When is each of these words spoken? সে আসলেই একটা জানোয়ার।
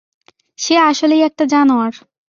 সে 0.59 0.75
আসলেই 0.89 1.21
একটা 1.21 1.43
জানোয়ার। 1.45 1.93